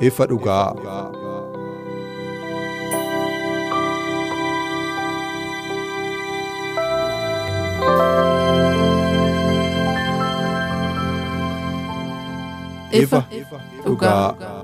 [0.00, 0.72] Ifa dhugaa.
[12.92, 13.24] ifa
[13.84, 14.59] dhugaa.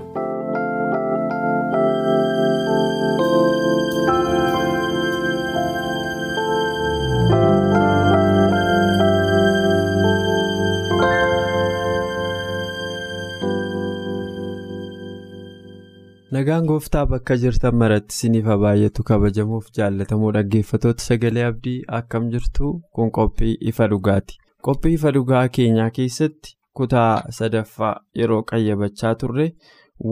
[16.37, 23.11] Nagaan gooftaa bakka jirtan maratti isiniif baay'atu kabajamuuf jaallatamoo dhaggeeffatoota sagalee abdii akkam jirtu kun
[23.17, 24.35] qophii ifa dhugaati.
[24.67, 29.47] Qophii ifa dhugaa keenyaa keessatti kutaa sadaffaa yeroo qayyabachaa turre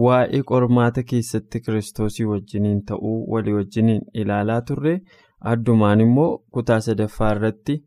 [0.06, 4.94] waa'ee qormaata keessatti kiristoosii wajjiniin ta'uu walii wajjiniin ilaalaa turre
[5.54, 7.78] addumaan immoo kutaa sadaffaa irratti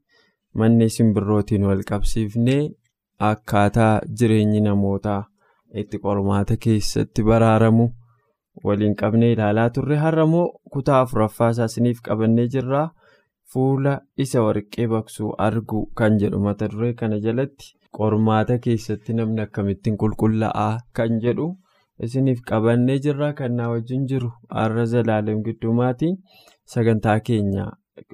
[0.61, 2.61] manneen simbirrootiin wal qabsiifnee
[3.31, 5.21] akkaataa jireenyi namootaa
[5.83, 7.89] itti qormaata keessatti baraaramu.
[8.67, 12.87] Waliin qabnee ilaalaa turre har'a immoo kutaa afuraffaa isaa isiniif qabannee jirraa?
[13.53, 13.93] Fuula
[14.23, 20.75] isa warqee baqsuu argu kan jedhu mata duree kana jalatti qormaata keessatti namni akkamittiin qulqullaa'aa
[20.99, 21.47] kan jedhu
[22.07, 26.17] isiniif qabannee jirraa kan naa wajjin jiru har'a zalaalem giddumaatiin
[26.75, 27.65] sagantaa keenya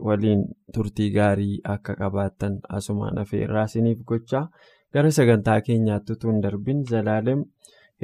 [0.08, 0.46] waliin
[0.76, 4.46] turtii gaarii akka qabaattan asumaan afeerraa isiniif gochaa
[4.94, 6.80] gara sagantaa keenyaatti utuu hin darbin.
[6.92, 7.44] Zalaalem.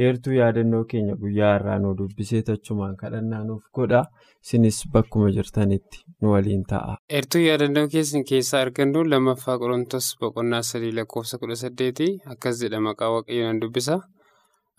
[0.01, 4.01] Heertuu yaadannoo keenya guyyaa irraa nu dubbisee tachumaan kadhannaa nuuf godha
[4.44, 6.95] isinis bakkuma jirtanitti nu waliin ta'a.
[7.13, 13.12] heertuu yaadannoo keessan keessaa argannu lammaffaa qorontos boqonnaa sadii lakkoofsa kudha saddeeti akkas jedha maqaa
[13.16, 14.00] waaqayyoon dubbisa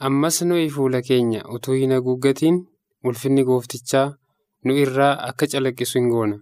[0.09, 2.57] ammas nuyi fuula keenya utuu hin haguuggatiin
[3.11, 4.07] ulfinni gooftichaa
[4.65, 6.37] nu irraa akka calaqqisu hin goona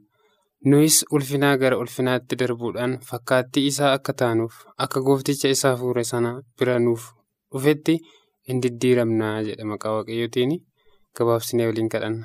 [0.71, 6.79] nuyis ulfinaa gara ulfinaatti darbuudhaan fakkaattii isaa akka taanuuf akka goofticha isaa fuure sana bira
[6.87, 7.05] nuuf
[7.53, 7.95] dhufetti.
[8.51, 10.53] Hin diddiiramnaa jedha maqaa waaqayyootiin
[11.17, 12.25] gabaabsinee waliin kadhanna.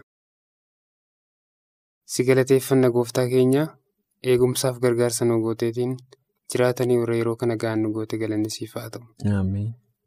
[2.11, 3.63] si galateeffanna gooftaa keenya
[4.31, 5.93] eegumsaaf gargaarsa nu gooteetiin
[6.51, 9.05] jiraatanii warra yeroo kana ga'an nu goote galanni siif haa ta'u.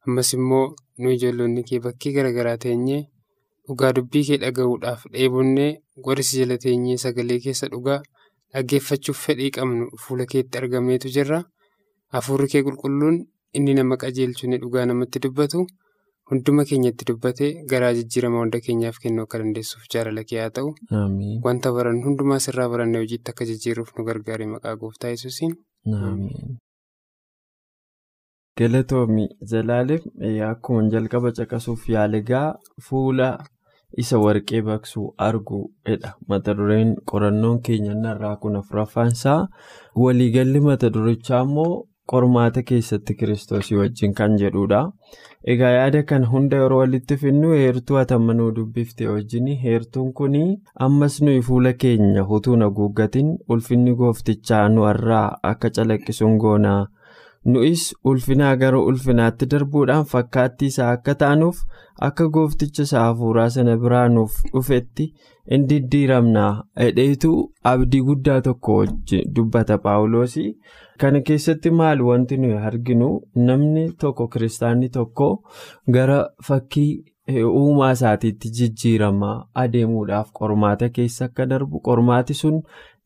[0.07, 0.67] ammas immoo
[0.99, 3.01] nu ijoollonni kee bakkee garaagaraa teenyee
[3.69, 5.71] dhugaa dubbii kee dhaga'uudhaaf dheebonnee
[6.05, 7.99] gorsi jala teenyee sagalee keessa dhugaa
[8.53, 11.41] dhaggeeffachuuf fedhii qabnu fuula keetti argameetu jirra
[12.15, 13.19] hafuurri kee qulqulluun
[13.57, 15.67] inni nama qajeelchu dhugaa namatti dubbatu.
[16.31, 20.71] Hunduma keenyatti dubbatee garaa jijjiirama hunda keenyaaf kennuu akka dandeessuuf jaalala kee haa ta'u.
[21.47, 25.55] wanta baran hundumaa sirraa barannee hojiitti akka jijjiirruuf nu gargaare maqaa gooftaa yesuusiin.
[28.59, 30.03] galatoomi zalaalem
[30.51, 32.47] akkuma jalqaba caqasuuf yaaligaa
[32.89, 33.29] fuula
[34.03, 39.41] isa warqee baqsuu arguudha mata dureen qorannoon keenya irraa kun afuraffaan isaa
[40.05, 41.75] waliigalli mata durichaa immoo.
[42.13, 44.81] Qormaata keessatti kiristoosii wajjin kan jedhudha.
[45.55, 50.37] Egaa yaada kan hunda yeroo walitti finnu heertuu hatamanuu dubbifte wajjin heertuun kun
[50.87, 56.81] ammas nuyi fuula keenya utuu haguuggatiin ulfinni gooftichaa nu irraa akka calaqqisuun goonaa
[57.55, 61.61] nuyis ulfinaa gara ulfinaatti darbuudhaan fakkaattii isaa akka taanuuf
[62.09, 65.07] akka goofticha isaa hafuuraa sana biraa nuuf dhufetti
[65.57, 66.51] in diddiiramnaa
[66.83, 67.33] hedheetu
[67.73, 68.79] abdii guddaa tokko
[69.37, 70.51] dubbata paawuloosii.
[71.01, 73.09] kana keessatti maal wanti nuyi arginu
[73.49, 75.29] namni tokko kiristaanni tokko
[75.97, 76.19] gara
[76.49, 76.91] fakkii
[77.45, 79.35] uumaa isaatiitti jijjiiramaa
[79.65, 82.63] adeemuudhaaf qormaata keessa akka darbu qormaati sun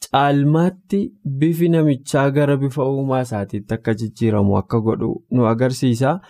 [0.06, 1.00] caalmaatti
[1.42, 6.20] bifi namichaa gara bifa uumaa isaatiitti akka jijjiiramu akka godhu nu agarsiisa.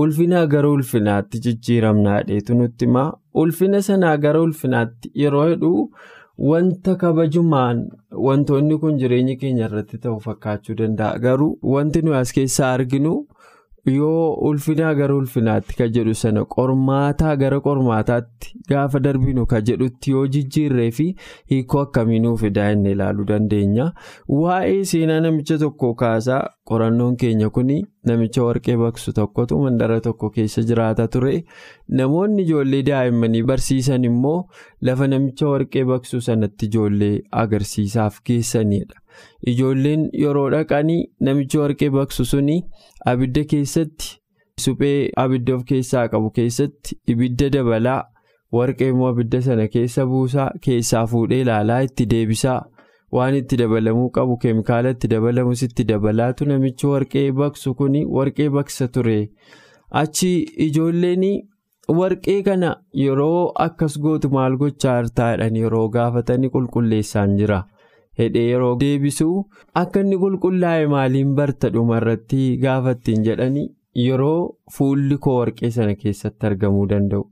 [0.00, 3.08] ulfinaa gara ulfinaatti jijjiiramnaa dheetu nutti himaa
[3.42, 5.70] ulfina sanaa gara ulfinaatti yeroo hedhu.
[6.50, 7.80] Wanta kabajumaan
[8.26, 13.12] wantoonni kun jireenya keenya irratti ta'u fakkaachuu danda'a garuu wanti nuyi as keessaa arginu
[13.94, 20.26] yoo ulfinaa gara ulfinaatti ka jedhu sana qormaataa gara qormaataatti gaafa darbinu ka jedhutti yoo
[20.36, 21.06] jijjiirree fi
[21.54, 23.86] hiikoo akkamiinuu fidaa inni ilaaluu dandeenya
[24.40, 26.40] waa'ee seenaa namicha tokko kaasaa
[26.72, 27.72] qorannoon keenya kun
[28.10, 31.34] namicha warqee baqsu tokkotu mandara tokko keessa jiraata ture
[32.00, 34.38] namoonni ijoollee daa'immanii barsiisan immoo
[34.88, 37.14] lafa namicha warqee baqsu sanatti ijoollee
[37.44, 38.99] agarsiisaaf geessanidha.
[39.52, 42.56] Ijoolleen yeroo dhaqanii namichi warqee baqsu suni
[43.12, 44.16] abidda keessatti
[44.64, 48.00] suphee abidda of keessaa qabu keessatti ibidda dabalaa
[48.58, 52.60] warqee immoo abidda sana keessa buusaa keessaa fuudhee ilaalaa itti deebisaa.
[53.16, 58.86] Waan itti dabalamuu qabu keemikaala itti dabalamus itti dabalaatu namichi warqee baqsu kuni warqee baqsa
[58.96, 59.16] ture.
[60.00, 60.30] Achi
[60.66, 61.24] ijoolleen
[62.00, 62.70] warqee kana
[63.04, 67.58] yeroo akkas gootu maal gochaa jirtaadhaan yeroo gaafatanii qulqulleessaan jira.
[68.20, 69.28] Hedhee yeroo deebisu
[69.82, 73.66] akka inni qulqullaa'e maaliin barta dhumarratti gaafattiin jedhanii
[74.06, 74.38] yeroo
[74.76, 77.24] fuulli koo warqee sana keessatti argamuu danda'u.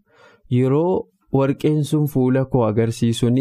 [0.59, 1.09] Yeroo
[1.39, 3.39] warqeen sun fuula koo agarsiisuun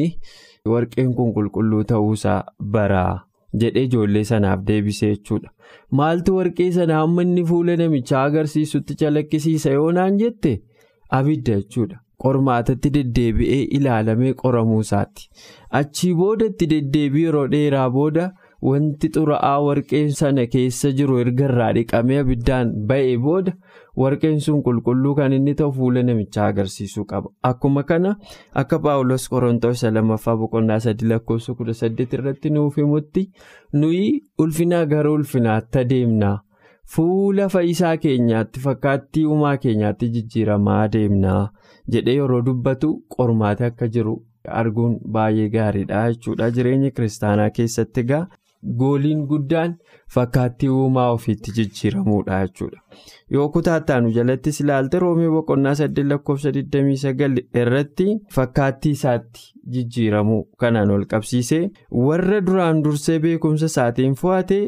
[0.74, 2.40] warqeen kun qulqulluu ta'uusaa
[2.74, 3.14] baraa
[3.62, 5.50] jedhee ijoollee sanaaf deebisee jechuudha.
[5.92, 10.52] Maaltu warqee sana hamma inni fuula namichaa agarsiisutti calaqqisiisa yoo naan jette?
[11.20, 11.98] Abidda jechuudha.
[12.24, 15.30] Qormaatatti deddeebi'ee ilaalamee qoramuu isaati
[15.82, 18.28] achii boodatti deddeebii yeroo dheeraa booda
[18.68, 23.54] wanti xuraa'aa warqeen sana keessa jiru erga irraa dhiqamee abiddaan ba'ee booda
[24.04, 27.30] warqeen sun qulqulluu kan inni ta'u fuula namichaa agarsiisuu qaba.
[27.50, 28.16] Akkuma kana
[28.62, 33.24] akka paawulos qorontoos lammaffaa boqonnaa sadii lakkoofsa kudha saddeet irratti nuuf himutti
[33.74, 34.04] nuyi
[34.46, 36.34] ulfinaa gara ulfinaatti adeemna.
[36.96, 41.42] Fuula fayyisaa keenyaatti fakkaattii uumaa keenyaatti jijjiiramaa adeemnaa
[41.96, 44.16] jedhee yeroo dubbatu qormaate akka jiru
[44.62, 48.22] arguun baay'ee gaariidha jechuudha jireenya kiristaanaa keessatti egaa
[48.80, 49.74] gooliin guddaan
[50.14, 52.82] fakkaattii uumaa ofiitti jijjiiramuudha jechuudha
[53.36, 58.08] yoo kutaattaanu jalattis ilaalte roomee boqonnaa 8 lakkoofsa 29 irratti
[58.40, 59.46] fakkaattii isaatti
[59.78, 61.62] jijjiiramuu kanaan ol qabsiisee
[62.08, 64.60] warra duraan dursee beekumsa isaatiin fo'ate.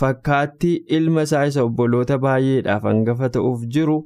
[0.00, 3.96] Fakkaattii ilma isaa isa obboloota baay'eedhaaf hangafa ta'uuf jiru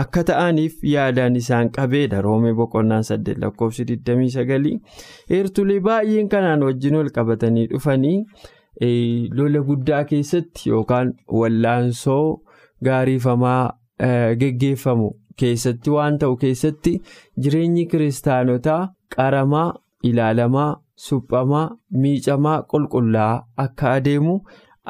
[0.00, 4.78] akka ta'aniif yaadaan isaan qabeedha roomee boqonnaan 8 lakkoofsi 29
[5.32, 8.16] heertulee baay'een kanaan wajjin ol qabatanii dhufanii
[9.40, 12.24] lola guddaa keessatti yookaan wallaansoo
[12.88, 13.62] gaariifamaa
[14.40, 15.10] geggeeffamu
[15.42, 16.94] keessatti waan ta'u keessatti
[17.44, 18.80] jireenyi kiristaanotaa
[19.16, 19.68] qaramaa
[20.10, 20.70] ilaalamaa
[21.06, 21.68] suphamaa
[22.02, 24.36] miicamaa qulqullaa'aa akka adeemu.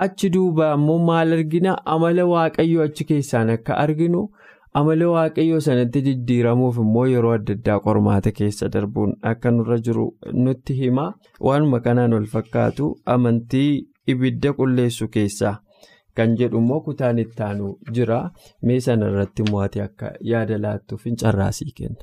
[0.04, 4.22] achi duuba ammoo maal argina amala waaqayyoo achi keessaan akka arginu
[4.80, 10.06] amala waaqayyoo sanatti jijjiiramuuf immoo yeroo adda addaa qormaata keessa darbuun akka nurra jiru
[10.44, 11.04] nutti hima
[11.48, 13.70] waanuma kanaan wal fakkaatu amantii
[14.14, 15.56] ibidda qulleessu keessaa
[16.16, 18.18] kan jedhu immoo kutaan ittaanu jira.
[18.66, 22.02] Mee sana irratti mo'ate akka yaada laattuuf carraasii kenna.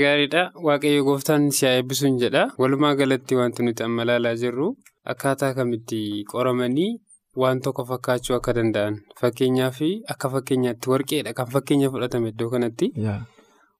[0.00, 0.42] gaariidha.
[0.66, 2.42] Waaqayyo gooftaan si haa eebbisuun jedha.
[2.58, 4.68] Walumaa galatti wanti nuti amma ilaalaa jirru
[5.12, 5.98] akkaataa kamitti
[6.32, 6.90] qoramanii
[7.36, 8.96] waan tokko fakkaachuu akka danda'an.
[9.20, 9.78] Fakkeenyaaf
[10.14, 11.32] akka fakkeenyaatti warqeedha.
[11.34, 12.92] Kan fakkeenya fudhatame iddoo kanatti.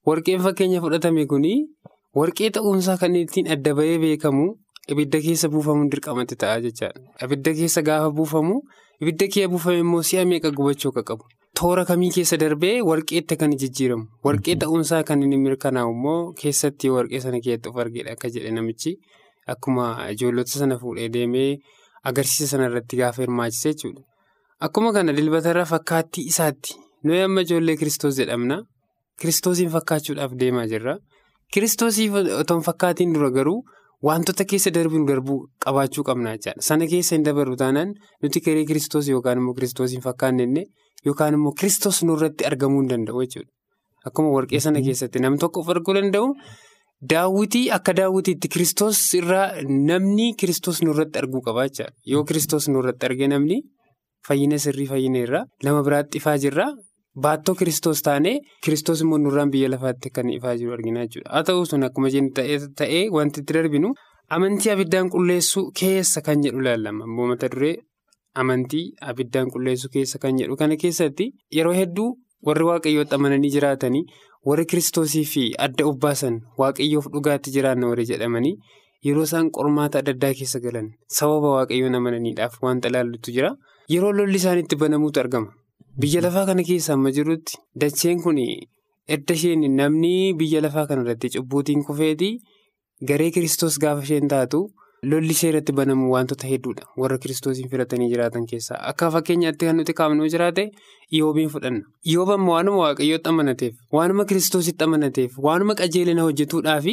[0.07, 1.55] Warqeen fakkeenya fudhatame kuni
[2.15, 4.47] warqee ta'uunsaa kan ittiin adda bahee beekamu
[4.93, 7.01] ibidda keessa buufamuun dirqamatti ta'a jechaadha.
[7.25, 8.61] Ibidda keessa gaafa buufamu
[9.01, 11.25] ibidda kee buufame immoo si'a meeqa gubachuu akka qabu.
[11.59, 14.05] Toora kamii keessa darbee warqeetti kan jijjiiramu.
[14.25, 18.99] Warqee ta'uunsaa kan inni mirkanaa'u immoo keessatti warqee sana keessatti of argedha akka jedhe namichi
[19.47, 21.59] akkuma ijoollota sana fuudhee deemee
[22.11, 24.03] agarsiisa sana irratti gaafa hirmaachise jechuudha.
[24.67, 28.61] Akkuma kana dilbatarra fakkaattii isaatti nuyi amma ijoollee kiristoos jedhamna
[29.21, 30.95] kiristoosiin fakkaachuudhaaf deemaa jirra
[31.55, 32.09] kiristoosii
[32.41, 33.59] otoo hin fakkaatiin dura garuu
[34.09, 37.93] wantoota keessa darbinu darbuu qabaachuu qabna jechaadha sana keessa hin dabarru taanaan
[38.23, 40.65] nuti kiree kiristoos yookaan immoo kiristoosiin fakkaannenne.
[41.07, 43.51] Yookaan immoo kiristoos nurratti argamuu hin danda'u jechuudha.
[44.09, 46.31] Akkuma warqee sana keessatti nam tokko of arguu danda'u
[47.03, 49.47] daawwitii akka daawwitiitti kiristoos irraa
[49.91, 51.93] namni kiristoos nurratti arguu qaba jechaadha.
[52.07, 53.63] Yoo kiristoos nurratti arge namni
[54.29, 56.67] fayyina sirrii fayyina irraa nama biraatti ifaa jirra
[57.27, 61.31] baattoo kiristoos taanee kiristoos immoo nurraan biyya lafaatti kan ifaa jiru argina jechuudha.
[61.31, 62.31] Haa ta'u sun akkuma jennu
[62.77, 63.93] ta'ee wanti itti darbinu
[64.31, 67.05] amantii abiddaan qulleessuu keessa kan jedhu ilaallama.
[67.05, 67.77] Ammoo mata duree.
[68.35, 72.09] Amantii abiddaan qulleessuu keessa kan jedhu kana keessatti yeroo hedduu
[72.47, 74.03] warri waaqayyootti amananii jiraatanii
[74.49, 78.55] warri kiristoosii fi adda of baasan waaqayyoof dhugaatti jiraanna warri jedhamanii
[79.09, 83.51] yeroo isaan qormaata adda addaa keessa galan sababa waaqayyoon amananiidhaaf wanta ilaallutu jira.
[83.95, 85.49] Yeroo lolli isaaniitti banamuutu argama.
[86.01, 88.39] Biyya lafaa kana keessa amma jirutti dacheen kun
[89.15, 92.33] edda isheen namni biyya lafaa kana irratti cubbuutiin kufeetii
[93.09, 94.61] garee kiristoos gaafa isheen taatu
[95.11, 96.85] lolli seeratti banamu wantoota hedduudha.
[97.03, 100.65] Warra kiristoosiin filatanii jiraatan keessaa akka fakkeenyaatti kan nuti kaafnuu jiraate
[101.13, 101.83] iyoobiin fudhanna.
[102.11, 106.87] Iyooban waanuma waaqayyootti amanateef waanuma kiristoositti amanateef waanuma qajeelina hojjetuudhaaf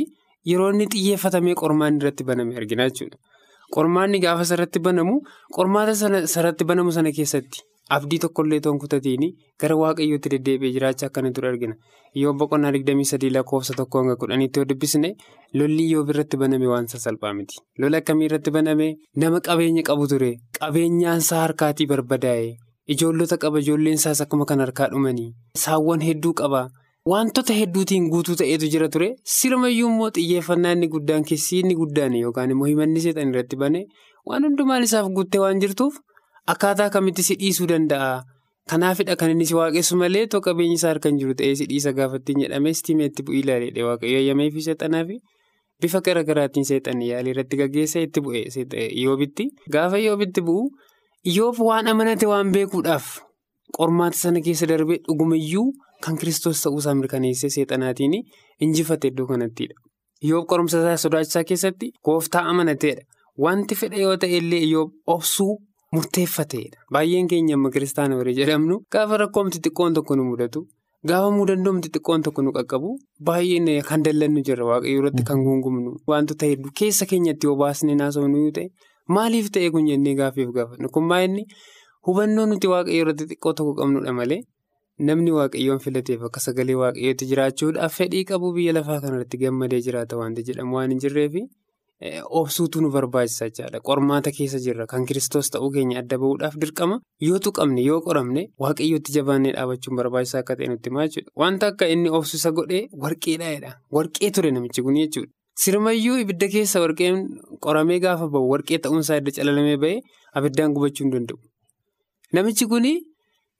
[0.51, 3.17] yeroo inni xiyyeeffatamee qormaan irratti baname argina jechuudha.
[3.75, 5.19] Qormaanni gaafa sarratti banamu
[5.57, 5.93] qormaata
[6.35, 7.61] sarratti banamu sana keessatti
[7.95, 9.23] abdii tokkollee toon kutatiin
[9.61, 11.75] gara waaqayyootti deddeebi'ee jiraachaa akkana ture argina.
[12.21, 15.09] Yoo boqonnaa 23 lakkoofsa tokko hanga kudhaniitti yoo dubbisne
[15.59, 17.55] lolli yoo irratti baname waan salphaa miti.
[17.79, 22.51] Lola akkamii irratti baname nama qabeenya qabu ture qabeenyaansaa harkaatii barbadaa'e
[22.95, 25.31] ijoollota qaba ijoolleensaas akkuma kan harkaa dhumanii
[25.63, 26.61] saawwan hedduu qaba.
[27.11, 29.07] Wantoota hedduutiin guutuu ta'eetu jira ture.
[29.35, 33.79] Sirumayyuu immoo xiyyeeffannaa inni guddaan keessi inni guddaan yookaan immoo himanni seexan irratti bane
[34.29, 35.95] waan hundumaan isaaf guuttee waan jirtuuf.
[36.47, 38.23] Akkaataa kamitti si dhiisuu danda'a?
[38.69, 42.41] Kanaafidha kan inni si waaqessu malee too qabeenyi isaa harkaan jiru ta'ee si dhiisa gaafattiin
[42.43, 45.17] jedhamee stimeetti bu'ii ilaalee waaqayyo eeyyamee fi seexanaa fi
[45.81, 49.47] bifa garaagaraatiin seexanii yaalii irratti gaggeessa itti bu'ee iyoobitti.
[49.71, 50.65] Gaafa iyoobitti bu'u
[51.33, 53.07] iyoob waan amanate waan beekuudhaaf
[53.77, 55.67] qormaata sana keessa darbee dhugumayyuu
[56.05, 58.15] kan kiristoos ta'uusaa mirkaneessee seexanaatiin
[58.59, 59.75] injifate iddoo kanattidha.
[60.25, 63.03] Iyoob qorumsa isaa sodaachisaa keessatti gooftaa amanateedha.
[63.37, 65.53] Wanti fedha yoo ta'e illee iyoob obsuu.
[65.95, 66.77] Murteeffateedha.
[66.95, 70.59] Baay'een keenya amma kiristaana warree jedhamnu gaafa rakkoomti xiqqoon tokko nu mudatu
[71.11, 72.91] gaafa mudandoomti xiqqoon tokko nu qaqqabu
[73.29, 78.37] baay'een kan dallannu jirra waaqayyoo irratti kan gungumnu wantoota hedduu keessa keenyatti yoo baasnee naasofnu
[78.45, 78.67] yoo ta'e
[79.17, 81.43] maaliif ta'e kun jennee gaaffiif gaafannu kun baay'inni
[82.07, 84.39] hubannoo nuti waaqayyoo irratti xiqqoo tokko qabnudha malee
[85.09, 90.47] namni waaqayyoon filateef akka sagalee waaqayyootti jiraachuudhaaf fedhii qabu biyya lafaa kanarratti gammadee jiraata wanti
[90.51, 91.43] jedhamu waan hin jirreefi.
[92.29, 93.79] Obsuutu nu barbaachisa jechaadha.
[93.79, 94.87] Qormaata keessa jirra.
[94.87, 96.95] Kan kiristoos ta'uu keenya adda bahuudhaaf dirqama
[97.27, 101.31] yoo tuqamne yoo qoramne waaqayyootti jabaannee dhaabachuun barbaachisaa akka ta'e nutti himaa jechuudha.
[101.41, 103.71] Wanta akka inni obsusa godhee warqeedhaadha.
[103.97, 105.29] Warqee ture namichi kun jechuudha.
[105.61, 107.21] Sirmayyuu ibidda keessa warqeen
[107.65, 110.01] qoramee gaafa bahu warqee ta'uunsaa edda calalamee bahee
[110.33, 111.37] abiddaan gubachuu hin danda'u.
[112.33, 112.87] Namichi kun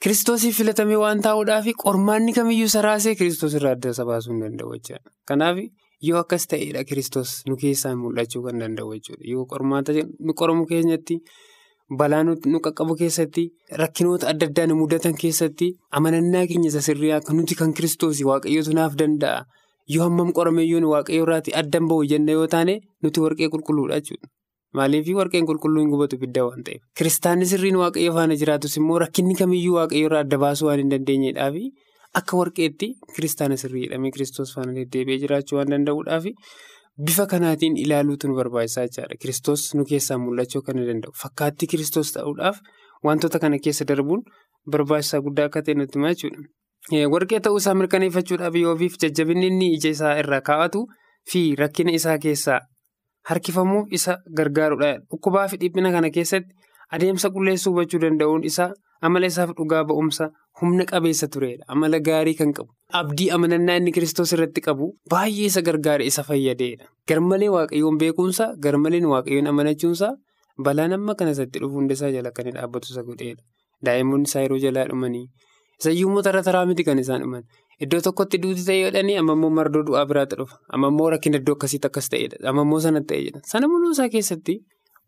[0.02, 5.10] kiristoosiif filatamee waan taa'uudhaaf qormaanni kamiyyuu saraasee kiristoos irraa adda isa baasuu hin danda'u jechaadha.
[5.30, 5.58] Kanaaf.
[6.08, 9.24] Yoo akkas ta'edha kiristoos nu keessaa mul'achuu kan danda'u jechuudha.
[9.34, 9.94] Yoo qormaata
[10.28, 11.16] nu qoramu keenyatti
[12.00, 13.44] balaa nu qaqqabu keessatti
[13.82, 15.68] rakkinoota adda addaa nu mudatan keessatti
[16.00, 19.46] amanannaa keenya isa sirrii akka nuti kan kiristoosii waaqayyootu naaf danda'a.
[19.94, 24.28] Yoo hammam qorameyyuu waaqayyoo irraatti addan bahu jenna yoo taane nuti warqee qulqulluudha jechuudha.
[24.74, 26.82] Maaliif warqeen qulqulluu hin gubatu bidda waan ta'eef.
[26.98, 31.66] Kiristaanni sirriin waaqayyo faana jiraatus immoo rakkinni kamiyyuu waaqayyo irraa adda baasuu waan hin dandeenyedhaafi.
[32.20, 36.26] Akka warqeetti kiristaana sirrii jedhamee kiristoos faana deddeebi'ee jiraachuu waan danda'uudhaaf
[37.08, 39.16] bifa kanaatiin ilaaluutu nu barbaachisaa jechaadha.
[39.22, 41.14] Kiristoos nu keessaa mul'achuu kan danda'u.
[41.24, 42.58] Fakkaattii kiristoos ta'uudhaaf
[43.08, 44.26] wantoota kana keessa darbuun
[44.76, 46.44] barbaachisaa guddaa akka ta'e nutti himaa jechuudha.
[47.14, 50.84] Warqee ta'uusaa mirkaneeffachuudhaaf yookiif jajjabinni inni ija isaa irraa kaa'atu
[51.32, 52.60] fi rakkina isaa keessaa
[53.30, 54.92] harkifamuuf isa gargaarudha.
[55.10, 56.56] Dhukkubaa fi dhiphina kana keessatti
[56.98, 58.70] adeemsa qulleessuu hubachuu danda'uun isaa
[59.02, 60.30] amala isaaf dhugaa ba'umsa.
[60.62, 61.64] Humna qabeessa turedha.
[61.74, 62.70] Amala gaarii kan qabu.
[63.00, 66.86] Abdii amanannaa inni kiristoos irratti qabu baay'ee isa gargaara isa fayyadeedha.
[67.10, 70.10] Garmalee waaqayyoon beekuunsa garmaleen waaqayyoon amanachuunsa
[70.66, 73.42] balaan amma kana isatti dhufu hundasaa jala kan dhaabbatu isa godheedha.
[73.86, 75.26] Daa'imman isaa yeroo jalaa dhumanii
[75.82, 77.44] isayyuu immoo tara taraa miti kan isaan dhuman.
[77.84, 80.60] Iddoo tokkotti duuti ta'ee jedhanii amma immoo mardoo du'aa biraatti dhufa.
[80.76, 82.38] Amma immoo rakkina iddoo akkasiitti akkas ta'edha.
[82.50, 83.40] Amma immoo sanatti ta'ee jedha.
[83.54, 84.60] Sana mul'uu isaa keessatti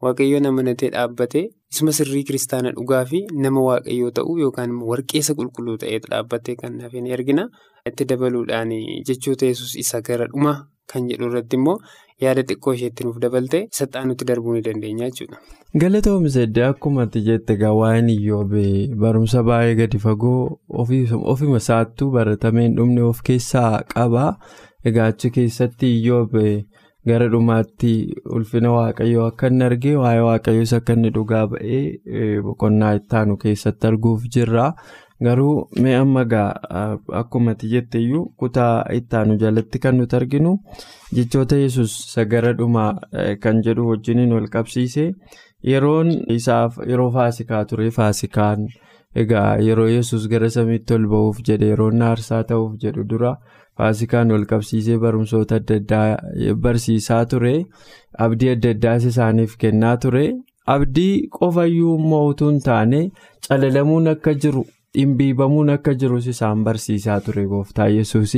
[0.06, 6.12] waaqayyoon amanatee dhaabbatee isuma sirrii kiristaana dhugaa fi nama waaqayyoo ta'uu yookaan warqeessa qulqulluu ta'eetu
[6.14, 7.48] dhaabbatee kan ni argina.
[7.90, 8.70] Itti dabaluudhaan
[9.08, 10.54] jechoota yesus isa gara dhuma
[10.92, 11.78] kan jedhu irratti immoo
[12.24, 15.38] yaada xiqqoo isheetti nuuf dabalte isa xaanutti darbuu ni dandeenya jechuudha.
[15.82, 20.60] Galatoomsadde akkuma ati jette waa'een Iyyoobee barumsa baay'ee gadi fagoo
[21.34, 24.26] ofuma isaattuu baratameen dhumne of keessaa qaba.
[24.86, 26.54] Egaa achi keessatti Iyyoobee
[27.10, 27.94] gara dhumaatti
[28.36, 34.28] ulfina waaqayyoo akka inni argee waa'ee waaqayyoos akka inni dhugaa ba'ee boqonnaa ittaanu keessatti arguuf
[34.36, 34.68] jirra.
[35.26, 36.50] Garuu mee amma egaa
[37.20, 40.52] akkuma ati jette iyyuu kutaa ittaanu jalatti kan nuti arginu
[41.18, 42.90] jechoota yesus isa gara dhumaa
[43.44, 45.06] kan jedhu wajjiniin wal qabsiise
[45.72, 48.68] yeroon isaaf yeroo faasikaa ture faasikaan
[49.24, 53.34] egaa yeroo yesus gara samiitti ol ba'uuf jedhe yeroon aarsaa ta'uuf jedhu dura.
[53.78, 57.54] Faasikaan wal qabsiisee barumsoota adda addaa barsiisaa ture.
[58.26, 60.26] Abdii adda addaas isaaniif kennaa ture.
[60.76, 63.00] Abdii qofayyuu immoo utuu hin taane
[63.48, 64.64] calalamuun akka jiru
[64.98, 68.34] dhimbiibamuun akka jirus isaan barsiisaa ture gooftaa yesuus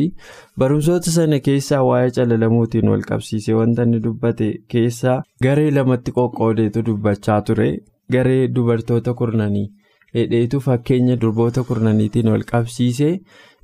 [0.63, 7.41] barumsoota sana keessaa waa'ee calalamuutiin wal qabsiisee wanta inni dubbate keessaa garee lamatti qoqqoodeetu dubbachaa
[7.49, 7.69] ture.
[8.13, 9.67] Garee dubartoota kurnanii.
[10.15, 13.07] Hidheetu fakkeenya durboota kurnaniitiin wal qabsiise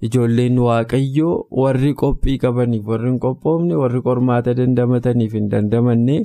[0.07, 6.17] ijoolleen waaqayyoo warri qophii qabaniif warri hin qophoofne warri qormaata dandamataniif hin dandamanne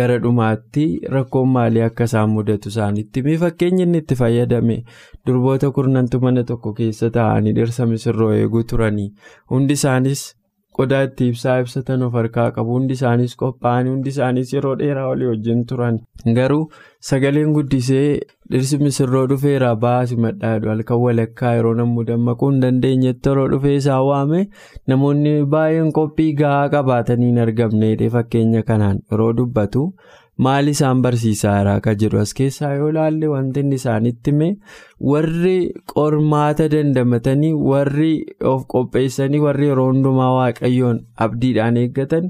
[0.00, 0.84] gara dhumaatti
[1.16, 4.78] rakkoon maalii akka isaan mudatu isaanitti mee fakkeenya inni itti fayyadame
[5.26, 9.10] durboota kurnantu mana tokko keessa taa'anii dhirsa misirroo eeguu turanii
[9.50, 10.24] hundi isaanis.
[10.78, 15.28] Qodaa itti ibsaa ibsatan of harkaa qabu hundi isaanis qophaa'anii hundi isaanis yeroo dheeraa walii
[15.32, 15.98] wajjin turan.
[16.38, 16.62] Garuu
[17.10, 18.08] sagaleen guddisee
[18.54, 24.00] dhirsi misirroo dhufeera baasi madhaadhu halkan walakkaa yeroo namni dammaquu hin dandeenyetti yeroo dhufee isaa
[24.10, 24.40] waame
[24.92, 29.86] namoonni baay'een qophii gahaa qabaatanii hin argamne fakkeenya kanaan yeroo dubbatu
[30.46, 34.48] maal isaan barsiisaa jira akka jedhu as keessaa yoo ilaalle wanti inni isaanitti hime
[35.12, 35.56] warri
[35.94, 38.10] qormaata dandamatanii warri
[38.52, 42.28] of qopheessanii warri yeroo hundumaa waaqayyoon abdiidhaan eeggatan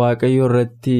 [0.00, 0.96] waaqayyo irratti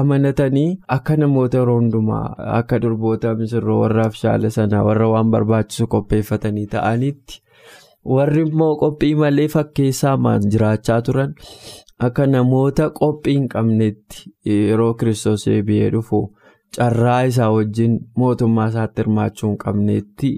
[0.00, 2.26] amanatanii akka namoota yeroo hundumaa
[2.60, 7.42] akka durboota misirroo warra abshaala sanaa warra waan barbaachisu qopheeffatanii ta'anitti
[8.16, 11.32] warri immoo qophii malee fakkeessaa maan jiraachaa turan.
[12.04, 16.18] Akka namoota qophii hin qabnetti yeroo kiristoos deebi'ee dhufu
[16.78, 20.32] carraa isaa wajjin mootummaa isaatti hirmaachuu hin qabnetti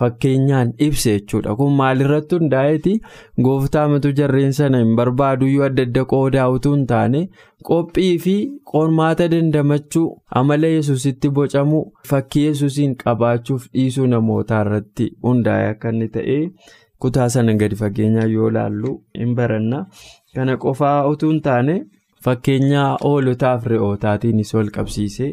[0.00, 1.54] fakkeenyaan ibsa jechuudha.
[1.56, 2.92] Kun maalirratti hundaa'eeti
[3.46, 7.24] gooftaamatu jarreen sana hin barbaaduyyuu adda adda qoodaa utuu hin taane
[7.70, 8.36] qophii fi
[8.74, 10.06] qormaata dandamachuu
[10.42, 16.38] amala yesusitti bocamu fakkii yesusiin qabaachuuf dhiisuu namootaa irratti hundaa'e akka inni ta'e
[17.04, 19.84] kutaa sana gadi fageenyaan yoo ilaallu hin baranna.
[20.34, 21.76] Kana qofaa utuu hin taane
[22.24, 25.30] fakkeenya hoolotaaf re'ootaatiinis wal qabsiisee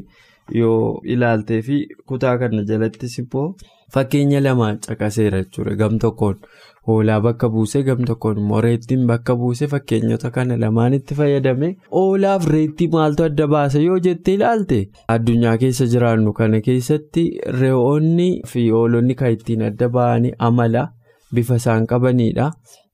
[0.59, 1.77] yoo ilaaltee fi
[2.11, 3.47] kutaa kana jalattis immoo
[3.95, 5.75] fakkeenya lamaan caqaseera jechuudha.
[5.81, 6.39] Gam tokkoon
[6.87, 12.87] hoolaa bakka buusee gam tokkoon immoo reettiin bakka buusee fakkeenyota kana lamaanitti fayyadame hoolaaf reettii
[12.95, 14.79] maaltu adda baasa yoo jettee ilaalte
[15.17, 17.27] addunyaa keessa jiraannu kana keessatti
[17.61, 20.87] re'oonni fi hoolonni kan ittiin adda ba'anii amala
[21.35, 22.51] bifa isaan qabanidha.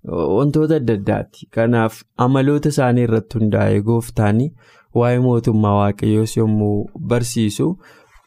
[0.07, 1.47] Wantoota adda addaati.
[1.51, 4.49] Kanaaf amaloota isaanii irratti hundaa'ee gooftaanii
[5.01, 7.67] waa'ee mootummaa waaqayyoos yommuu barsiisu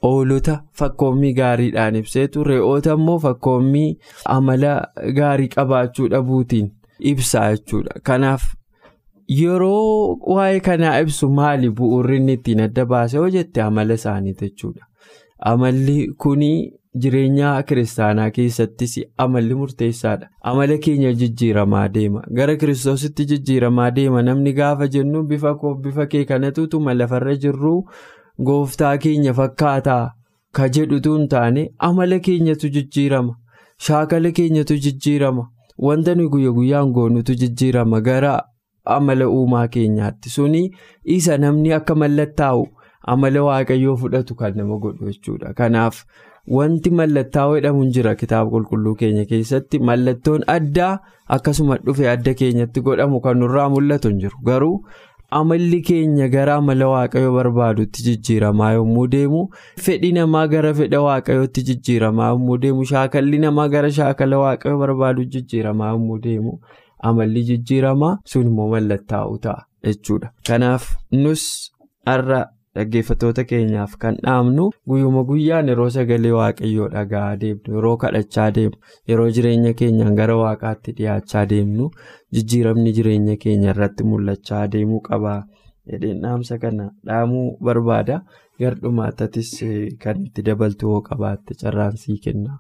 [0.02, 3.90] hoolota fakkoommii gaariidhaan ibseetu re'oota immoo fakkoommii
[4.37, 4.73] amala
[5.18, 6.73] gaarii qabaachuu dhabuutiin
[7.12, 8.00] ibsaa jechuudha.
[8.02, 8.42] Kanaaf
[9.40, 14.85] yeroo waa'ee kanaa ibsu maali bu'uurri inni ittiin adda baase yoo jette amala isaaniiti jechuudha.
[15.52, 16.58] Amalli kunii.
[17.04, 18.93] Jireenya kiristaanaa keessattis
[19.25, 20.28] amalli murteessaadha.
[20.50, 22.23] Amala keenya jijjiiramaa deema.
[22.39, 24.23] Gara kiristoositti jijjiiramaa deema.
[24.23, 26.69] Namni gaafa jennu bifa koo bifa kee kanatu
[27.00, 27.85] lafarra jirru
[28.43, 30.13] gooftaa keenya fakkaataa
[30.52, 33.37] ka jedhutu hin taane amala keenyatu jijjiirama.
[33.78, 35.49] Shaakala keenyatu jijjiirama.
[35.78, 38.43] Wanta nuyi guyya guyyaan goonutu jijjiirama gara
[38.85, 40.30] amala uumaa keenyaatti.
[40.30, 40.71] Suni
[41.04, 42.67] isa namni akka mallattaa'u
[43.02, 45.52] amala waaqayyoo fudhatu kan nama godhu jechuudha.
[45.54, 46.04] Kanaaf.
[46.49, 50.93] Wanti mallattaa'oo jedhamu jira kitaaba qulqulluu keenya keessatti mallattoon addaa
[51.37, 54.76] akkasuma dhufe adda keenyatti godhamu kan nurraa mul'atu hin jiru garuu
[55.39, 59.43] amalli keenya gara amala waaqayyoo barbaadutti jijjiiramaa yommuu deemu
[59.87, 65.91] fedhi namaa gara fedha waaqayyootti jijjiiramaa yommuu deemu shaakalli namaa gara shaakala waaqayyoo barbaadutti jijjiiramaa
[65.97, 66.59] yommuu deemu
[67.11, 70.30] amalli jijjiiramaa sun immoo mallattaa'uu ta'a jechuudha.
[70.49, 71.73] Kanaaf nus
[72.06, 72.45] har'a.
[72.76, 78.80] Dhaggeeffattoota keenyaaf kan dhaabnu guyyuma guyyaan yeroo sagalee waaqayyoo dhaga'aa deemnu yeroo kadhachaa deemnu
[79.12, 81.91] yeroo jireenya keenyaan gara waaqaatti dhiyaachaa deemnu
[82.39, 85.36] jijjiiramni jireenya keenya irratti mul'achaa deemuu qaba.
[85.93, 88.21] Jedheen dhaamsa kana dhaamuu barbaada.
[88.60, 89.50] Gardhumaattatis
[90.02, 92.58] kan itti dabaltu hoo qabaatte carraansii kenna.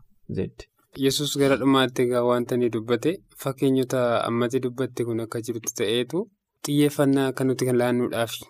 [1.04, 3.12] Yesus gara dhumaatti egaa wanta ni dubbate
[3.44, 6.22] fakkeenyota ammatti dubbatte kun akka jirtu ta'eetu
[6.66, 8.44] xiyyeeffannaa kan nuti kan laannuudhaafi.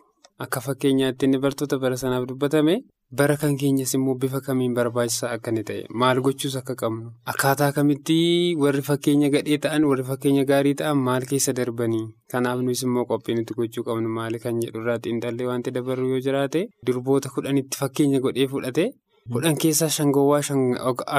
[0.44, 2.74] Akka fakkeenyaatti inni bartoota bara sanaaf dubbatame
[3.18, 7.68] bara kan keenyas immoo bifa kamiin barbaachisaa akka inni ta'e maal gochuus akka qabnu akkaataa
[7.76, 8.16] kamitti
[8.62, 12.02] warri fakkeenya gadhee ta'an warri fakkeenya gaarii ta'an maal keessa darbanii
[12.34, 16.20] kanaaf nus immoo qophii nuti gochuu qabnu maali kan jedhu irraa xiinxallee wanti dabarru yoo
[16.26, 18.84] jiraate durboota kudhanitti fakkeenya godhee fudhate
[19.32, 20.42] kudhan keessaa shangowwaa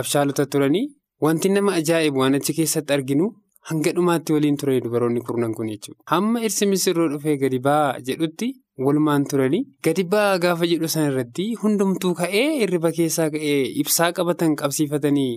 [0.02, 0.86] abshaalota turanii
[1.28, 3.28] wanti nama ajaa'ibu waan achi keessatti arginu.
[3.70, 6.00] Hanga dhumaatti waliin ture dubaroonni kurnan kun jechuudha.
[6.12, 8.48] Hamma irsi misirroo dhufee gadi ba'aa jedhutti
[8.86, 14.56] walumaan turanii gadi ba'aa gaafa jedhu sana irratti hundumtuu ka'ee hirriba keessaa ka'ee ibsaa qabatan
[14.62, 15.32] qabsiifatanii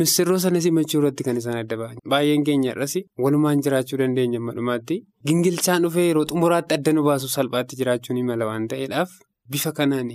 [0.00, 1.96] misirroo sana simachuu irratti kan isaan adda ba'an.
[2.12, 2.94] Baay'een keenya irras
[3.26, 8.22] walumaan jiraachuu dandeenya amma dhumaatti gingilchaan dhufee yeroo xumuraatti adda nu baasu salphaatti jiraachuu ni
[8.30, 9.10] mala waan ta'eedhaaf
[9.52, 10.10] bifa kanaan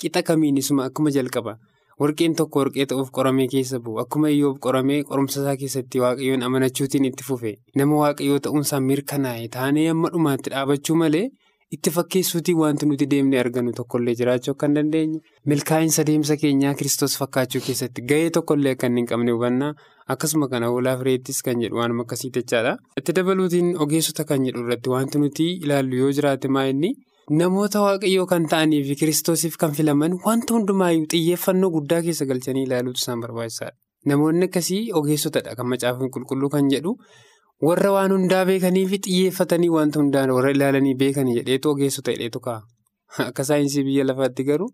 [0.00, 1.56] qixa kamiinisuma akkuma jalqaba.
[2.00, 7.04] Warqeen tokko warqee ta'uuf qoramee keessa bu'u akkuma iyyuu qoramee qorumsa isaa keessatti waaqayyoon amanachuutiin
[7.08, 11.24] itti fufe nama waaqayyoo ta'uunsaa mirkanaa'e taanee amma dhumaatti dhaabachuu malee
[11.76, 15.18] itti fakkeessuutiin wanti nuti deemnee argannu tokkollee jiraachuu akka hin dandeenye
[15.52, 19.72] milkaa'insa deemsa keenyaa kiristoos fakkaachuu keessatti gahee tokkollee akka hin qabne hubannaa
[20.14, 22.72] akkasuma kana hoolaa fireettis kan jedhu waanuma akkasii jechaadha.
[23.00, 26.92] Itti dabaluutiin ogeessota kan jedhu irratti wanti nuti ilaallu yoo jiraate maa inni
[27.42, 33.00] namoota waaqayyoo kan ta'anii fi kiristoosiif kan filaman wanta hundumaayyuu xiyyeeffannoo guddaa keessa galchanii ilaaluutu
[33.04, 33.76] isaan barbaachisaadha.
[34.06, 36.96] Namoonni akkasii ogeessotadha kan macaafni qulqulluu kan jedhu.
[37.66, 42.60] Warra waan hundaa beekanii fi xiyyeeffatanii wanta hundaan warra ilaalanii beekanii jedheetu ogeessota jedheetu ka'a.
[43.30, 44.68] Akka saayinsii biyya lafaatti garuu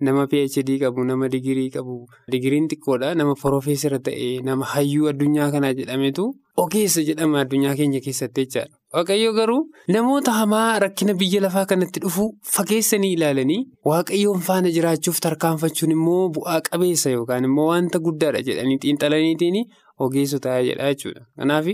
[0.00, 1.94] nama PhD qabu, nama digirii qabu,
[2.32, 3.14] digiriin xiqqoodha.
[3.18, 6.26] Nama Profeesara ta'e, nama hayyuu addunyaa kanaa jedhametu
[6.64, 8.74] ogeessa jedhama addunyaa keenya keessatti jechaadha.
[8.94, 9.60] Waaqayyo garuu
[9.96, 13.58] namoota hamaa rakkina biyya lafaa kanatti dhufu fageessanii ilaalanii
[13.90, 19.60] waaqayyoon faana jiraachuuf tarkaanfachuun immoo bu'aa qabeessa yookaan immoo wanta guddaadha jedhanii xiinxalaniitiin
[20.06, 21.26] ogeessota jedha jechuudha.
[21.36, 21.66] Kanaaf.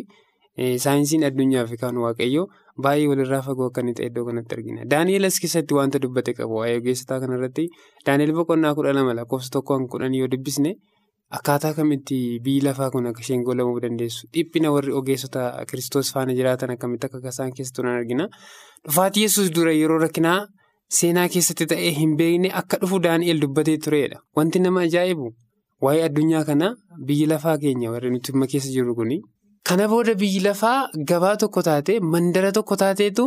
[0.59, 2.47] Saayinsiin addunyaa fi kan waaqayyoo
[2.85, 4.85] baay'ee walirraa fagoo akka inni ta'e iddoo kanatti argina.
[4.93, 7.65] Daani'eel as keessatti wanta dubbate qabu waa'ee ogeessotaa kanarratti
[8.07, 10.75] Daani'eel boqonnaa kudha lama lakkoofsa tokkoon kudhanii yoo dubbisne
[11.39, 16.71] akkaataa kamitti biyyi lafaa kun akka isheen golamuu dandeessu dhiphina warri ogeessota kiristoos faana jiraatan
[16.77, 18.29] akkamitti akka isaan keessattuu nan argina.
[18.87, 20.39] Dhufaatii yesus dura yeroo rakkinaa
[21.01, 24.23] seenaa keessatti ta'ee hin beekne akka dhufu Daani'eel dubbatee turedha.
[24.37, 25.33] Wanti nama ajaa'ibu
[25.83, 26.75] waa'ee addunyaa kana
[27.07, 29.19] biyyi lafaa keenya warri nuti amma keessa jirru kuni.
[29.69, 33.25] Kana booda biyyi lafaa gabaa tokko taate mandara tokko taateetu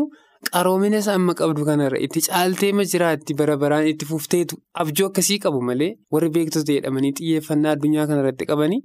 [0.53, 5.61] qaroomina isaa amma qabdu kanarra itti caaltee jiraatti bara baraan itti fufteetu abjuu akkasii qabu
[5.69, 8.79] malee warri beektota jedhamanii xiyyeeffannaa addunyaa kanarratti qabanii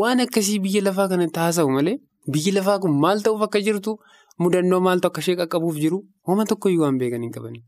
[0.00, 1.96] waan akkasii biyya lafaa kanatti haasa'u malee
[2.34, 3.94] biyyi lafaa kun maal ta'uuf akka jirtu
[4.44, 7.62] mudannoo maaltu akka ishee qaqqabuuf jiru hooma tokkoyyuu waan beekan hin qabanii.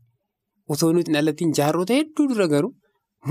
[0.73, 2.71] Otoo nuti dhalattiin jaarrota hedduu dura garuu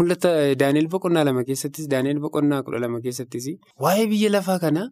[0.01, 0.31] mul'ata
[0.65, 3.47] Daani'eel boqonnaa lama keessattis Daani'eel boqonnaa kudha lama keessattis
[3.87, 4.89] waa'ee biyya lafaa kanaa.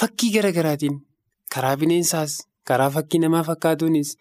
[0.00, 0.96] Fakkii gara garaatiin
[1.54, 2.32] karaa bineensaas
[2.70, 4.14] karaa fakkii namaa fakkaatuunis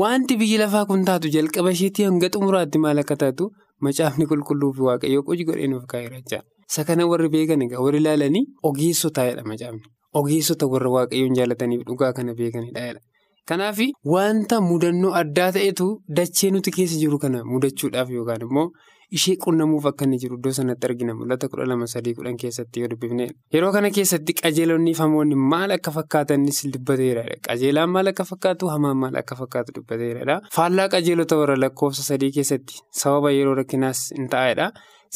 [0.00, 3.50] wanti biyyi lafaa kun taatu jalqaba isheetii hanga xumuraatti maal akka taatu
[3.86, 6.40] macaafni qulqulluu fi waaqayyoo qoji godhee nuuf kaa'eera jecha.
[6.70, 9.82] Isa kana warri beekan egaa warri ilaalanii ogeessotaadha macaafni.
[10.20, 13.00] Ogeessota warra waaqayyoon jaallataniif dhugaa kana beekanidha.
[13.50, 13.78] Kanaaf
[14.14, 18.70] wanta mudannoo addaa ta'etu dachee nuti keessa jiru kana mudachuudhaaf yookaan immoo.
[19.18, 21.14] ishee qunnamuuf akka inni jiru iddoo sanatti argina.
[21.20, 23.24] Mul'ata kudha lama sadii kudhan keessatti yoo dubbifne.
[23.54, 28.96] Yeroo kana keessatti qajeelonni fi hamoonni maal akka fakkaatanis dubbateera qajeelaan maal akka fakkaatu hamaan
[29.02, 34.70] maal akka fakkaatu dubbateera faallaa qajeelota warra lakkoofsa sadii keessatti sababa yeroo rakkinaas hin taa'edha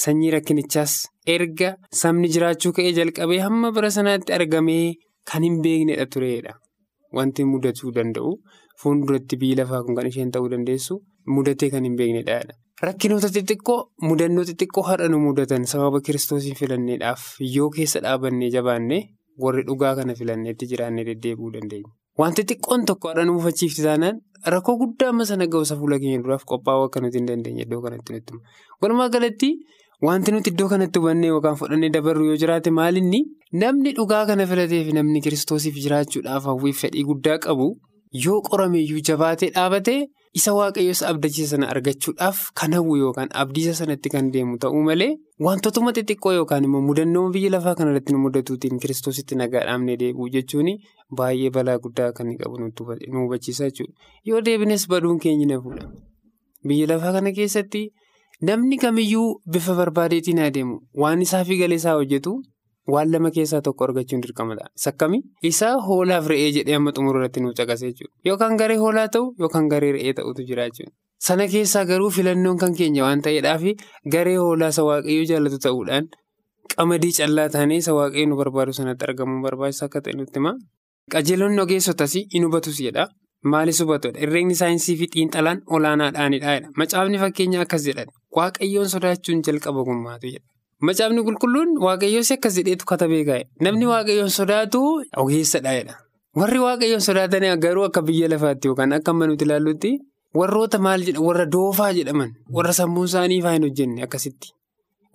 [0.07, 0.97] sanyii rakkinichaas
[1.37, 1.70] erga
[2.03, 4.85] sabni jiraachuu ka'ee jalqabee hamma bara sanaatti argamee
[5.33, 6.59] kan hin beeknedha tureedha
[7.18, 8.31] wanti mudatuu danda'u
[8.83, 11.00] fuulduratti biyyi lafaa kun kan isheen ta'uu dandeessu
[11.37, 12.38] mudatee kan hin beeknedha.
[12.87, 17.22] Rakkinoota xixiqqoo mudannoo xixiqqoo har'a nu mudatan sababa kiristoosiin filanneedhaaf
[17.57, 19.03] yoo keessa dhaabannee jabaannee
[19.44, 21.90] warri dhugaa kana filanneetti jiraannee deddeebi'uu dandeenya.
[22.18, 24.18] Wanti xiqqoon tokko har'a nu mufachiifti taanaan
[24.55, 28.12] rakkoo guddaa amma sana ga'uusa fuula keenya duraaf qophaa'uu akka nuti hin dandeenye iddoo kanatti
[28.16, 28.42] nutti hima.
[28.83, 29.48] Walumaa galatti
[30.02, 33.20] wanti nuti iddoo kanatti hubannee yookaan fudhannee dabarru yoo jiraate maalinni
[33.62, 37.68] namni dhugaa kana filatee fi namni kiristoosiif jiraachuudhaaf hawwiif fedhii guddaa qabu
[38.26, 40.02] yoo qorameeyyuu jabaatee dhaabatee.
[40.38, 45.11] Isa waaqayyoos abdachiisa sana argachuudhaaf kan hawwu yookaan abdiisa sanatti kan deemu ta'uu malee
[45.46, 50.70] wantootuma xixiqqoo yookaan immoo mudannoo biyya lafaa kanarratti nu mudatuutiin kiristoositti nagaa dhaabnee deebi'u jechuun
[51.20, 52.72] baay'ee balaa guddaa kan qabu nu
[53.22, 53.94] hubachiisa jechuudha.
[54.24, 55.87] Yoo deebines baduun keenya na fuudha.
[56.66, 57.85] Biyya lafaa kana keessatti
[58.48, 62.35] namni kamiyyuu bifa barbaadeetiin adeemu waan isaa fi galee isaa hojjetu.
[62.92, 64.64] Waan lama keessaa tokko argachuun dirqamadha.
[64.78, 65.20] Isa akkamii?
[65.50, 68.12] Isaa hoolaaf re'ee jedhee amma xumura irratti nuuf caqasee jechuudha.
[68.28, 70.92] Yookaan garee hoolaa ta'u yookaan garee re'ee ta'utu jira jechuudha.
[71.28, 73.62] Sana keessaa garuu filannoon kan keenya waan ta'eedhaaf
[74.16, 76.11] garee hoolaa isa waaqayyoo jaallatu ta'uudhaan
[76.76, 80.52] qamadii callaa taanee isa waaqayyoo nu barbaadu sanatti argamuun barbaachisaa akka ta'e nutti hima.
[81.12, 83.09] Qajeelonni ogeessotas in hubatus jedha.
[83.52, 84.20] Maalis hubatudha?
[84.20, 86.54] Herreegni saayinsii fi xiinxalaan olaanaadhaanidha.
[86.80, 90.46] Macaafni fakkeenya akkas jedhan waaqayyoon sodaachuun jalqaba gummaatu jedha.
[90.88, 93.44] Macaafni qulqulluun waaqayyoos akkas jedheetu katabee kaa'e.
[93.61, 94.80] Namni waaqayyoon sodaatu
[95.22, 95.94] ogeessadha.
[96.40, 99.90] Warri waaqayyoon sodaatan garuu akka biyya lafaatti yookaan akka amma nuti ilaallutti
[100.38, 104.48] warroota maal jedhan warra doofaa jedhaman warra sammuun isaanii faa hin hojjenne akkasitti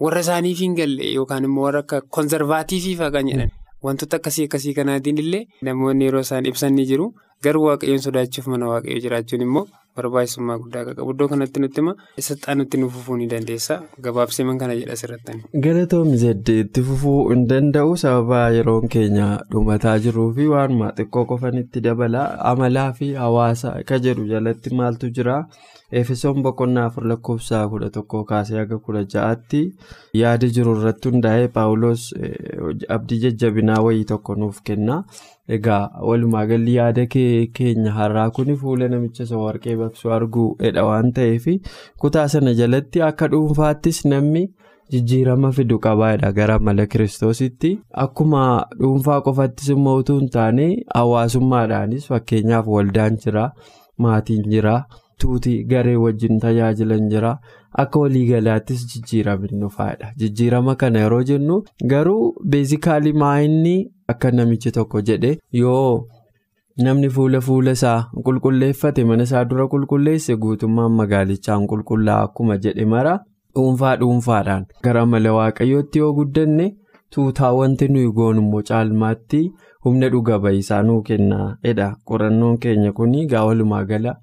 [0.05, 3.51] warra isaaniif hin galle yookaan immoo warra akka konzervaatiifiifaa kan jedhan
[3.87, 7.09] wantoota akkasii akkasii kanaatiin illee namoonni yeroo isaan ibsan ni jiru
[7.43, 9.67] garuu waaqayyoon sodaachuuf mana waaqayyoo jiraachuun immoo.
[9.99, 11.93] barbaachisummaa guddaa akka qabu iddoo kanatti nutti hima
[12.25, 13.75] saxxaa nutti nu fufuu ni dandeessa
[14.05, 15.33] gabaabsiman kana jedha asirratti.
[15.65, 21.81] galatoomni zeddee itti fufuu hin danda'u sababa yeroon keenya dhumataa jiruu fi waanuma xiqqoo qofanitti
[21.87, 22.21] dabala
[22.51, 25.35] amalaa fi hawaasa ka jedhu jalatti maaltu jira
[26.01, 29.61] efesoon boqonnaa afur lakkoofsa kudha tokkoo kaasee haga kudha ja'aatti
[30.21, 32.03] yaada jiru irratti hundaa'ee paawuloos
[32.97, 35.03] abdii jajjabinaa wayii tokko nuuf kenna.
[35.57, 41.47] Egaa walumaa galli yaada keenya har'aa kun fuula namicha isa warqee baqsu arguudha waan ta'eef
[42.05, 44.43] kutaa sana jalatti akka dhuunfaattis namni
[44.93, 47.71] jijjiirama fidu qabaadha gara mala kiristoositti
[48.05, 48.45] akkuma
[48.79, 53.51] dhuunfaa qofattis immoo utuu hin taane hawaasummaadhaanis fakkeenyaaf waldaan jira
[54.05, 54.75] maatiin jira.
[55.23, 57.31] Tuutii garee wajjin tajaajilan jira.
[57.81, 63.75] Akka waliigalaattis jijjiiramni dhufaadha jijjiirama kana yeroo jennu garuu beezikaalii maayinni
[64.13, 66.05] akka namichi tokko jedhe yoo
[66.85, 73.13] namni fuula fuula isaa qulqulleeffate mana isaa dura qulqulleesse guutummaan magaalichaan qulqullaa akkuma jedhe mara
[73.55, 74.65] dhuunfaa dhuunfaadhaan.
[74.83, 76.65] Gara mala waaqayyootti yoo guddanne
[77.15, 79.43] tuutaa wanti nuyi goonu immoo caalmaatti
[79.85, 84.15] humna dhuga ba'isaa nuu kennaadha qorannoon keenya kun gaa walumaa gala.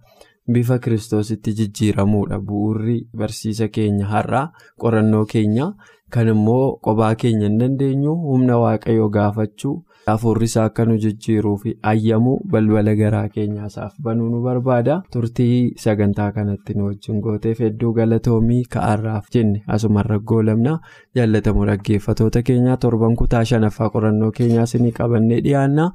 [0.53, 2.39] Bifa kiristoositti jijjiiramuudha.
[2.39, 4.45] Bu'uurri barsiisa keenya har'aa
[4.83, 5.73] qorannoo keenya
[6.11, 9.77] kan immoo qophaa keenya hin dandeenyu humna waaqayyoo gaafachuu
[10.11, 16.29] hafuurri isaa akka nu jijjiiruu fi ayyamu balbala garaa keenyaasaaf banuu nu barbaada turtii sagantaa
[16.37, 20.77] kanatti nu wajjin gooteef hedduu galatoomii ka'arraaf jenne asumarra goolamna
[21.21, 25.89] jaallatamu dhaggeeffatoota keenyaa torban kutaa shanaffaa qorannoo keenyaa isinii qabannee dhiyaanna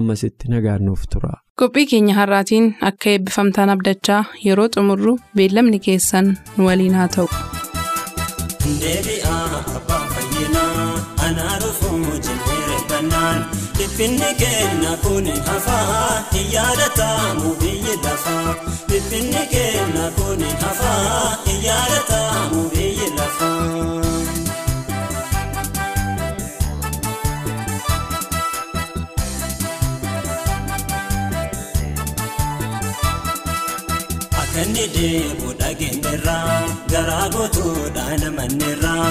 [0.00, 1.34] ammasitti nagaannuuf tura.
[1.60, 7.28] qophii keenya har'aatiin akka eebbifamtaan abdachaa yeroo xumurru beellamni keessan nu waliin haa ta'u.
[13.08, 13.40] Reebbannaan
[13.78, 18.54] dhiphinni keenya kun hafaa hin yaadatamu biyyi lafaa
[18.88, 24.04] dhiphinni keenya kun hafaa hin yaadatamu biyyi lafaa.
[34.58, 36.54] Kanni deemu dhageenyerraa
[36.92, 39.04] garaa gootuudhaan amanneerraa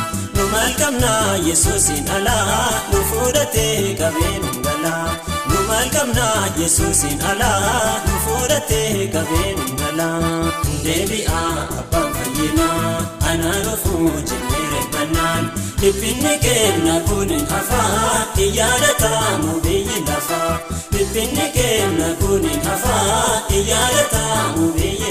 [0.52, 5.08] maal qabnaa yesuusin alaa nu fuudhatee qabeen galaa
[5.50, 10.52] nu maal qabnaa yesuusin alaa nu fuudhatee qabeen galaa
[10.86, 12.94] deebi'aa abbaan fayyinaa
[13.32, 20.54] anaa dhufuu jennee reebbannaan dhiphinni keenya kun hafaa hin yaadatamu biyyi lafaa
[20.94, 25.07] dhiphinni keenya kun hafaa hin yaadatamu biyyi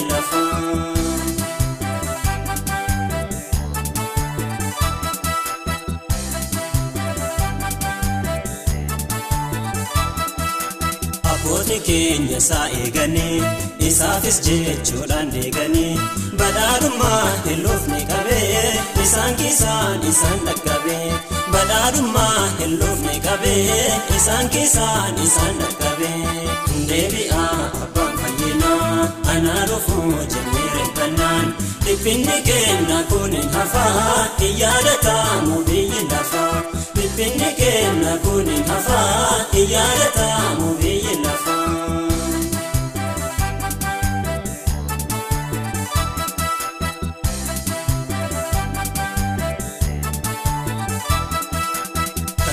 [11.46, 13.42] Abboonni keenya isaa eeganii
[13.88, 15.92] isaafis jechuudhaan deeganii
[16.40, 17.62] badhaadhummaa hin
[18.10, 18.64] qabee
[19.04, 21.12] isaan keessaan isaan dhaqqabee
[21.52, 22.74] badhaadhummaa hin
[23.28, 23.78] qabee
[24.16, 26.50] isaan keessaan isaan dhaqqabee.
[26.90, 27.54] Deebi'aa
[27.84, 31.54] abbaan fayyinaa anaa dhufuu jennee reebbannaan
[31.86, 36.65] dhiphinni keenya kun hafaa hin yaadatamu biyyi lafaa
[37.16, 41.66] dhiphinni keenya kun hafaa hin yaadatamu biyyi lafaa.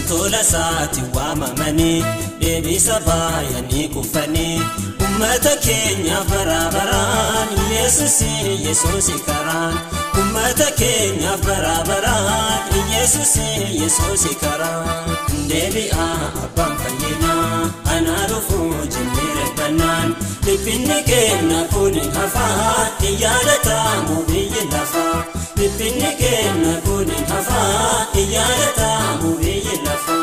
[0.07, 2.03] tola isaatti waamamanii
[2.39, 4.61] deebisa baay'anii kufanii
[5.05, 8.31] ummata keenyaaf baraabaraan yesusi
[8.67, 9.75] yesusi karaan
[10.21, 13.47] ummata keenyaaf baraabaraan yesusi
[13.81, 15.09] yesusi karaan
[15.49, 17.61] deebi'aa abbaan fayyinaa
[17.95, 25.17] anaa dhufuu jennee reebbannaan dhiphinni keenya kun hafaa hin yaadatamu biyyi lafaa
[25.59, 30.22] dhiphinni keenya kun hafaa hin yaadatamu biyyi lafaa.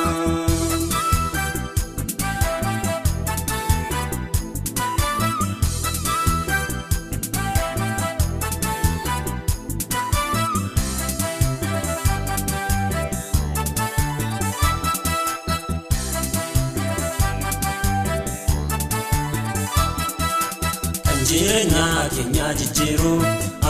[22.58, 23.12] Jijjiiru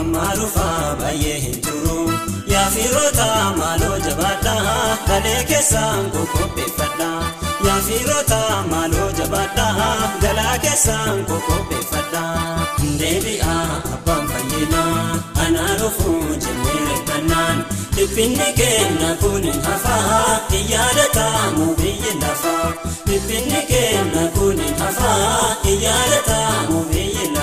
[0.00, 1.98] amma dhufaa baay'ee hin turu
[2.52, 3.26] yaafiroota
[3.60, 4.54] maaloo jabaadha
[5.08, 7.10] galee keessaan qoqqopheeffadha
[7.68, 8.40] yaafiroota
[8.72, 9.66] maaloo jabaadha
[10.24, 12.24] galaa keessaan qoqqopheeffadha
[13.02, 13.58] deebi'aa
[13.96, 17.64] abbaan fayyinaa anaa dhufuu jennee reebbannaan
[17.96, 22.68] dhiphinni keenya kun hafaa hin yaadatamu biyyi lafaa.
[23.08, 27.39] Dhiphinni keenya kun hafaa hin yaadatamu biyyi lafaa.